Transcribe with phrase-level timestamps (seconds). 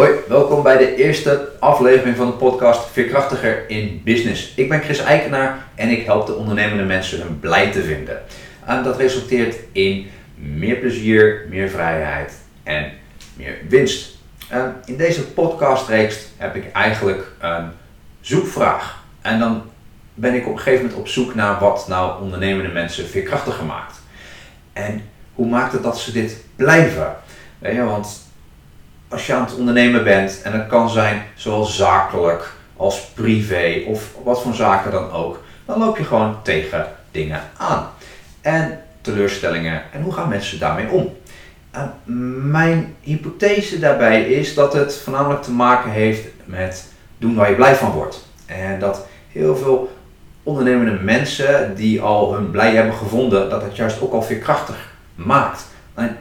[0.00, 4.52] Hoi, welkom bij de eerste aflevering van de podcast Veerkrachtiger in Business.
[4.56, 8.22] Ik ben Chris Eikenaar en ik help de ondernemende mensen hun blij te vinden.
[8.64, 12.32] En dat resulteert in meer plezier, meer vrijheid
[12.62, 12.92] en
[13.34, 14.18] meer winst.
[14.84, 17.70] in deze podcastreeks heb ik eigenlijk een
[18.20, 19.02] zoekvraag.
[19.20, 19.62] En dan
[20.14, 24.00] ben ik op een gegeven moment op zoek naar wat nou ondernemende mensen veerkrachtiger maakt.
[24.72, 25.02] En
[25.34, 27.16] hoe maakt het dat ze dit blijven?
[27.58, 28.28] Weet je, want
[29.10, 34.14] als je aan het ondernemen bent, en dat kan zijn zowel zakelijk als privé of
[34.24, 37.88] wat voor zaken dan ook, dan loop je gewoon tegen dingen aan.
[38.40, 41.16] En teleurstellingen en hoe gaan mensen daarmee om?
[41.70, 41.92] En
[42.50, 46.84] mijn hypothese daarbij is dat het voornamelijk te maken heeft met
[47.18, 48.28] doen waar je blij van wordt.
[48.46, 49.96] En dat heel veel
[50.42, 54.94] ondernemende mensen die al hun blij hebben gevonden, dat het juist ook al veel krachtig
[55.14, 55.64] maakt.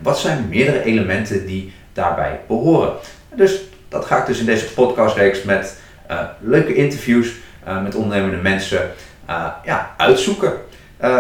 [0.02, 2.94] Wat zijn meerdere elementen die daarbij behoren.
[3.36, 7.32] Dus dat ga ik dus in deze podcastreeks met uh, leuke interviews
[7.68, 8.92] uh, met ondernemende mensen
[9.30, 10.54] uh, ja, uitzoeken.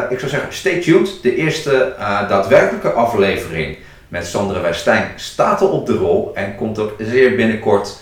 [0.09, 1.21] ik zou zeggen, stay tuned.
[1.21, 1.93] De eerste
[2.29, 3.77] daadwerkelijke aflevering
[4.07, 7.97] met Sandra Westijn staat al op de rol en komt ook zeer binnenkort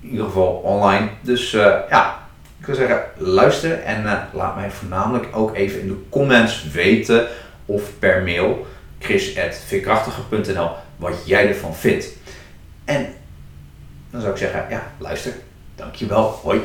[0.00, 1.08] in ieder geval online.
[1.20, 1.50] Dus
[1.90, 2.18] ja,
[2.58, 7.26] ik zou zeggen, luister en laat mij voornamelijk ook even in de comments weten
[7.66, 8.66] of per mail
[8.98, 10.70] chris.veerkrachtiger.nl
[11.02, 12.08] wat jij ervan vindt.
[12.84, 13.14] En
[14.10, 15.32] dan zou ik zeggen, ja, luister.
[15.74, 16.40] Dankjewel.
[16.42, 16.60] Hoi.